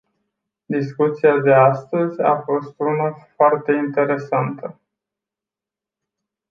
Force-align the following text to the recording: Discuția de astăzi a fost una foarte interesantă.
Discuția 0.65 1.39
de 1.39 1.53
astăzi 1.53 2.21
a 2.21 2.41
fost 2.41 2.73
una 2.79 3.13
foarte 3.35 3.71
interesantă. 3.73 4.79